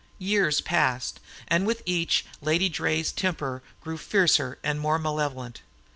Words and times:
Years 0.17 0.61
passed, 0.61 1.19
and 1.47 1.67
with 1.67 1.83
each 1.85 2.25
Lady 2.41 2.71
Draye's 2.71 3.11
temper 3.11 3.61
grew 3.81 3.97
fiercer 3.99 4.57
and 4.63 4.79
more 4.79 4.97
malevolent. 4.97 5.61